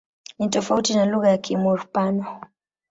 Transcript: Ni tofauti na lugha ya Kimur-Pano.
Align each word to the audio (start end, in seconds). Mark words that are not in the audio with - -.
Ni 0.39 0.49
tofauti 0.49 0.95
na 0.95 1.05
lugha 1.05 1.29
ya 1.29 1.37
Kimur-Pano. 1.37 2.41